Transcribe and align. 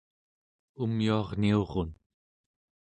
umyuarniurun 0.83 1.89